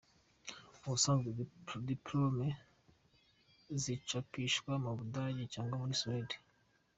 Ubusanzwe 0.83 1.29
diplôme 1.89 2.47
zicapishwa 3.81 4.71
mu 4.83 4.91
Budage 4.97 5.43
cyangwa 5.53 5.75
muri 5.81 5.95
Suède. 6.01 6.35